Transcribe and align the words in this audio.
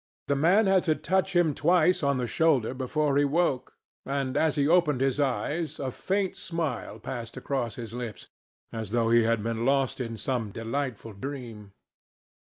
The 0.29 0.35
man 0.35 0.65
had 0.65 0.81
to 0.85 0.95
touch 0.95 1.35
him 1.35 1.53
twice 1.53 2.01
on 2.01 2.17
the 2.17 2.25
shoulder 2.25 2.73
before 2.73 3.17
he 3.17 3.23
woke, 3.23 3.75
and 4.03 4.35
as 4.35 4.55
he 4.55 4.67
opened 4.67 4.99
his 4.99 5.19
eyes 5.19 5.79
a 5.79 5.91
faint 5.91 6.35
smile 6.37 6.97
passed 6.97 7.37
across 7.37 7.75
his 7.75 7.93
lips, 7.93 8.27
as 8.73 8.89
though 8.89 9.11
he 9.11 9.25
had 9.25 9.43
been 9.43 9.63
lost 9.63 9.99
in 10.01 10.17
some 10.17 10.49
delightful 10.49 11.13
dream. 11.13 11.73